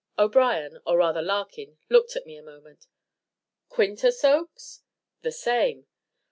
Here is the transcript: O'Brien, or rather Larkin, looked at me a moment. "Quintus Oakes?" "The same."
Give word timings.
O'Brien, 0.17 0.79
or 0.83 0.97
rather 0.97 1.21
Larkin, 1.21 1.77
looked 1.87 2.15
at 2.15 2.25
me 2.25 2.35
a 2.35 2.41
moment. 2.41 2.87
"Quintus 3.69 4.23
Oakes?" 4.23 4.81
"The 5.21 5.31
same." 5.31 5.85